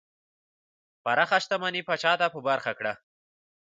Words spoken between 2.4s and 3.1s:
برخه کړه.